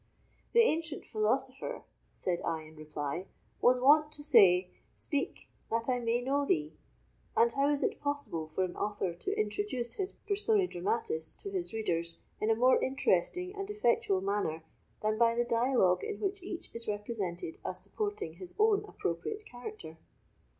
[0.53, 1.83] "The ancient philosopher,"
[2.15, 3.27] said I in reply,
[3.61, 6.73] "was wont to say, 'Speak, that I may know thee';
[7.37, 11.71] and how is it possible for an author to introduce his personæ dramatis to his
[11.71, 14.63] readers in a more interesting and effectual manner
[15.03, 19.99] than by the dialogue in which each is represented as supporting his own appropriate character?"